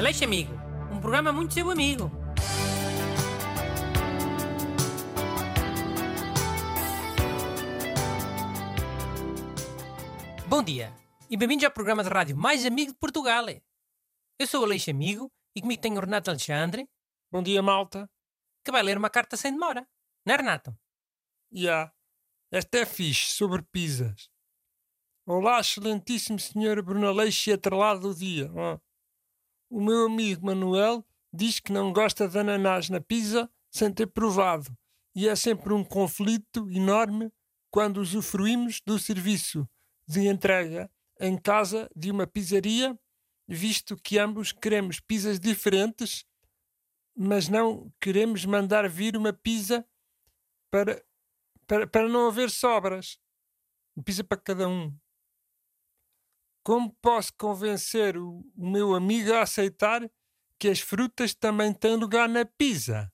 [0.00, 0.54] Aleixo Amigo,
[0.90, 2.10] um programa muito seu amigo.
[10.48, 10.90] Bom dia
[11.28, 13.44] e bem-vindos ao programa de rádio mais amigo de Portugal.
[14.38, 16.88] Eu sou o Aleixo Amigo e comigo tenho o Renato Alexandre,
[17.30, 18.08] Bom dia, malta.
[18.64, 19.86] que vai ler uma carta sem demora.
[20.24, 20.74] Não é, Renato?
[21.54, 21.92] Ya.
[22.50, 24.30] Esta é fixe, sobre pizzas.
[25.26, 28.50] Olá, excelentíssimo senhor Brunaleixo e atrelado do dia.
[28.56, 28.80] Ah.
[29.70, 34.76] O meu amigo Manuel diz que não gosta de ananás na pizza sem ter provado.
[35.14, 37.32] E é sempre um conflito enorme
[37.70, 39.68] quando usufruímos do serviço
[40.08, 42.98] de entrega em casa de uma pizzaria,
[43.46, 46.24] visto que ambos queremos pizzas diferentes,
[47.16, 49.86] mas não queremos mandar vir uma pizza
[50.68, 51.00] para,
[51.68, 53.20] para, para não haver sobras.
[54.04, 54.92] Pizza para cada um.
[56.62, 60.02] Como posso convencer o, o meu amigo a aceitar
[60.58, 63.10] que as frutas também têm lugar na pizza?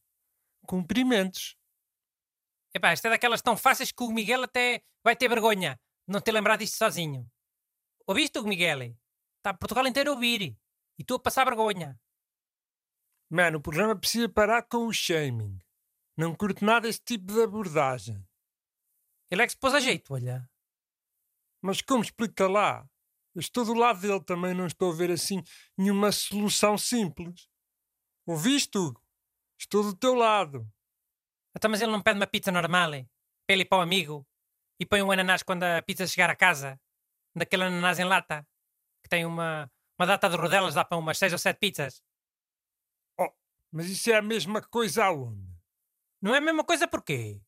[0.67, 1.57] Cumprimentos.
[2.75, 6.21] Epá, esta é daquelas tão fáceis que o Miguel até vai ter vergonha de não
[6.21, 7.31] ter lembrado isto sozinho.
[8.07, 8.97] Ouviste, o Miguel?
[9.39, 10.57] Está Portugal inteiro a ouvir.
[10.99, 11.99] E tu a passar vergonha.
[13.31, 15.59] Mano, o programa precisa parar com o shaming.
[16.17, 18.25] Não curto nada esse tipo de abordagem.
[19.31, 20.49] Ele é que se pôs a jeito, olha.
[21.61, 22.89] Mas como explica lá?
[23.37, 25.43] Eu estou do lado dele também, não estou a ver assim
[25.77, 27.51] nenhuma solução simples.
[28.27, 28.99] Ouviste, Hugo?
[29.61, 30.67] Estou do teu lado.
[31.55, 34.27] Então, mas ele não pede uma pizza normal, para ele e para o amigo.
[34.81, 36.81] E põe um ananás quando a pizza chegar a casa.
[37.35, 38.49] Daquele ananás em lata.
[39.03, 42.03] Que tem uma, uma data de rodelas, dá para umas seis ou sete pizzas.
[43.21, 43.31] Oh,
[43.71, 45.47] mas isso é a mesma coisa aonde?
[46.23, 47.43] Não é a mesma coisa porquê?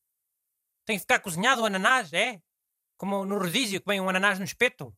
[0.84, 2.42] Tem que ficar cozinhado o ananás, é?
[2.98, 4.94] Como no rodízio que vem um ananás no espeto.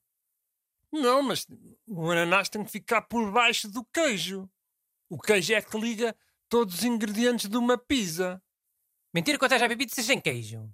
[0.93, 1.47] Não, mas
[1.87, 4.51] o ananás tem que ficar por baixo do queijo.
[5.09, 6.17] O queijo é que liga
[6.49, 8.43] todos os ingredientes de uma pizza.
[9.15, 10.69] Mentira que eu já bebi pizzas sem queijo.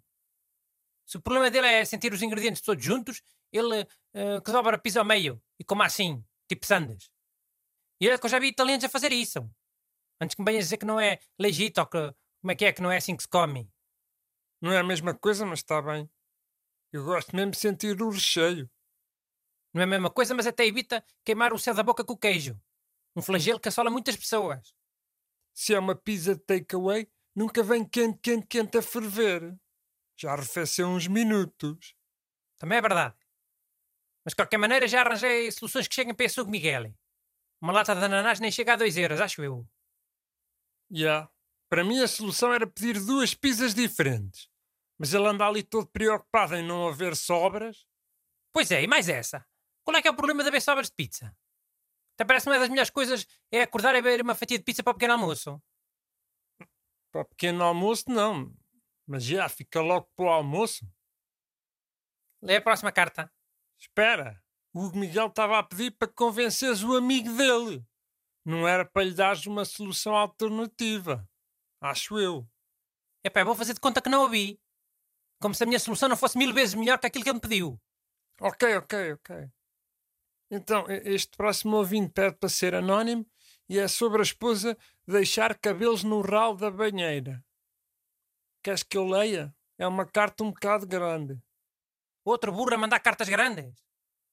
[1.06, 3.22] Se o problema dele é sentir os ingredientes todos juntos,
[3.52, 7.10] ele uh, que dobra a pizza ao meio e coma assim, tipo sandes.
[8.00, 9.48] E é que eu já vi italianos a fazer isso.
[10.20, 12.72] Antes que me venhas dizer que não é legítimo, ou que como é que é
[12.72, 13.70] que não é assim que se come.
[14.60, 16.10] Não é a mesma coisa, mas está bem.
[16.92, 18.70] Eu gosto mesmo de sentir o recheio.
[19.76, 22.16] Não é a mesma coisa, mas até evita queimar o céu da boca com o
[22.16, 22.58] queijo.
[23.14, 24.74] Um flagelo que assola muitas pessoas.
[25.52, 29.54] Se é uma pizza de takeaway, nunca vem quente, quente, quente a ferver.
[30.18, 31.94] Já arrefeceu uns minutos.
[32.56, 33.16] Também é verdade.
[34.24, 36.94] Mas de qualquer maneira já arranjei soluções que cheguem para esse Hugo Miguel.
[37.60, 39.68] Uma lata de ananás nem chega a 2 euros, acho eu.
[40.90, 40.98] Já.
[40.98, 41.30] Yeah.
[41.68, 44.48] Para mim a solução era pedir duas pizzas diferentes.
[44.96, 47.86] Mas ele anda ali todo preocupado em não haver sobras.
[48.54, 49.46] Pois é, e mais essa.
[49.86, 51.32] Qual é que é o problema de haver sobras de pizza?
[52.14, 54.90] Até parece uma das melhores coisas é acordar e beber uma fatia de pizza para
[54.90, 55.62] o pequeno almoço.
[57.12, 58.52] Para o pequeno almoço não.
[59.06, 60.84] Mas já fica logo para o almoço.
[62.42, 63.32] Lê a próxima carta.
[63.78, 64.42] Espera.
[64.74, 67.86] O Miguel estava a pedir para convenceres o amigo dele.
[68.44, 71.28] Não era para lhe dares uma solução alternativa.
[71.80, 72.44] Acho eu.
[73.22, 74.60] Epá, vou fazer de conta que não ouvi.
[75.40, 77.40] Como se a minha solução não fosse mil vezes melhor que aquilo que ele me
[77.40, 77.80] pediu.
[78.40, 79.55] Ok, ok, ok.
[80.50, 83.26] Então, este próximo ouvinte pede para ser anónimo
[83.68, 84.76] e é sobre a esposa
[85.06, 87.44] deixar cabelos no ralo da banheira.
[88.62, 89.54] Queres que eu leia?
[89.78, 91.40] É uma carta um bocado grande.
[92.24, 93.74] Outro burro a mandar cartas grandes.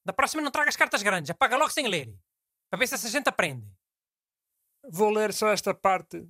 [0.06, 2.16] Da próxima não tragas cartas grandes, apaga logo sem ler.
[2.69, 3.68] Para ver se essa gente aprende.
[4.90, 6.28] Vou ler só esta parte.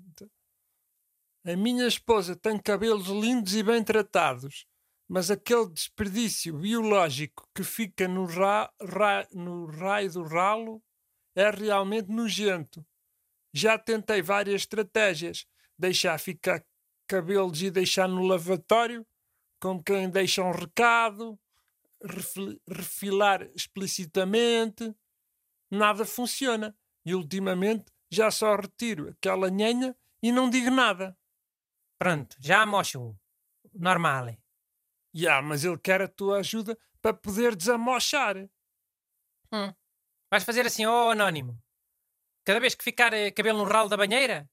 [1.45, 4.65] A minha esposa tem cabelos lindos e bem tratados,
[5.13, 10.83] mas aquele desperdício biológico que fica no, ra, ra, no raio do ralo
[11.35, 12.83] é realmente nojento.
[13.53, 15.45] Já tentei várias estratégias:
[15.77, 16.65] deixar ficar
[17.07, 19.05] cabelos e deixar no lavatório,
[19.61, 21.39] como quem deixa um recado,
[22.67, 24.95] refilar explicitamente.
[25.69, 26.75] Nada funciona.
[27.05, 31.15] E ultimamente já só retiro aquela nhenha e não digo nada.
[31.99, 33.15] Pronto, já mocho.
[33.75, 34.42] Normal.
[35.15, 38.37] Yeah, mas ele quer a tua ajuda para poder desamochar.
[39.51, 39.73] Hum.
[40.31, 41.61] Vais fazer assim, ó oh, anónimo.
[42.43, 44.49] Cada vez que ficar eh, cabelo no ralo da banheira,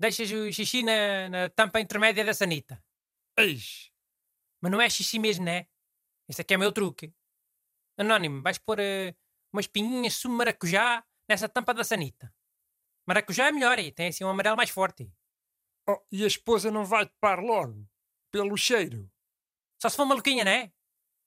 [0.00, 2.82] deixas o xixi na, na tampa intermédia da sanita.
[3.36, 3.92] Eis.
[4.60, 5.66] Mas não é xixi mesmo, né?
[6.28, 7.12] Este aqui é o meu truque.
[7.98, 9.14] Anónimo, vais pôr uh,
[9.52, 12.32] umas pinhinhas de maracujá nessa tampa da sanita.
[13.06, 15.12] Maracujá é melhor e tem assim um amarelo mais forte.
[15.88, 17.86] Oh, e a esposa não vai topar logo?
[18.30, 19.10] Pelo cheiro?
[19.80, 20.72] Só se for maluquinha, né?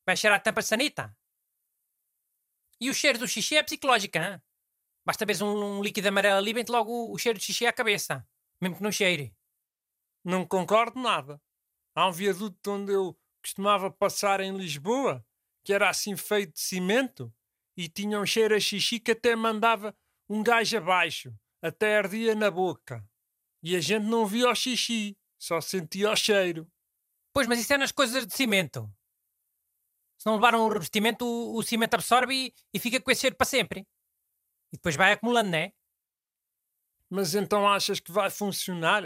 [0.05, 1.15] Vai cheirar a tampa de sanita.
[2.79, 4.41] E o cheiro do xixi é psicológico, hein?
[5.05, 7.73] Basta ver um, um líquido amarelo ali, vem-te logo o, o cheiro de xixi à
[7.73, 8.27] cabeça.
[8.59, 9.33] Mesmo que não cheire.
[10.23, 11.41] Não concordo nada.
[11.95, 15.25] Há um viaduto onde eu costumava passar em Lisboa,
[15.63, 17.33] que era assim feito de cimento,
[17.75, 19.95] e tinha um cheiro a xixi que até mandava
[20.29, 23.03] um gajo abaixo, até ardia na boca.
[23.63, 26.71] E a gente não via o xixi, só sentia o cheiro.
[27.33, 28.91] Pois, mas isso é nas coisas de cimento.
[30.17, 33.35] Se não levaram o revestimento, o, o cimento absorve e, e, fica com esse cheiro
[33.35, 33.87] para sempre.
[34.71, 35.73] E depois vai acumulando, não é?
[37.09, 39.03] Mas então achas que vai funcionar?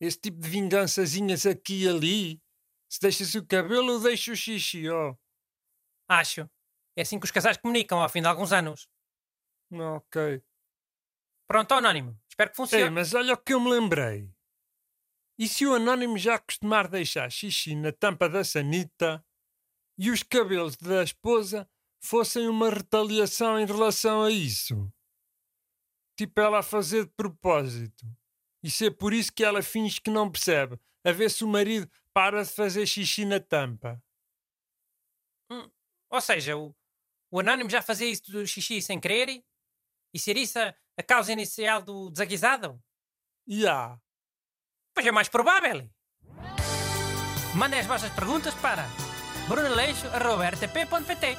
[0.00, 2.42] Esse tipo de vingançazinhas aqui e ali?
[2.88, 5.10] Se deixas o cabelo ou deixa o xixi, ó?
[5.10, 5.16] Oh.
[6.08, 6.50] Acho.
[6.96, 8.88] É assim que os casais comunicam ao fim de alguns anos.
[9.70, 10.42] Ok.
[11.46, 12.18] Pronto, Anónimo.
[12.28, 12.84] Espero que funcione.
[12.84, 14.28] Ei, mas olha o que eu me lembrei.
[15.38, 19.24] E se o Anónimo já costumar deixar xixi na tampa da sanita
[19.96, 21.70] e os cabelos da esposa
[22.02, 24.92] fossem uma retaliação em relação a isso?
[26.16, 28.04] Tipo ela a fazer de propósito.
[28.64, 31.88] E ser por isso que ela finge que não percebe, a ver se o marido
[32.12, 34.02] para de fazer xixi na tampa.
[35.48, 35.70] Hum,
[36.10, 36.74] ou seja, o,
[37.30, 39.44] o Anónimo já fazia isso do xixi sem querer
[40.12, 42.82] e ser isso a, a causa inicial do desaguisado?
[43.46, 43.56] Já.
[43.56, 44.07] Yeah.
[44.98, 45.88] Pois é mais provável.
[47.54, 48.84] Mandem as vossas perguntas para
[49.46, 51.38] brunaleixo.rtp.pt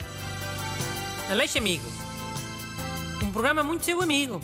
[1.29, 1.83] Aleixo Amigo.
[3.21, 4.39] Um programa muito seu amigo.